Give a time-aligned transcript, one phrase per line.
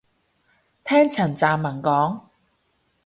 [0.83, 2.21] 聽陳湛文講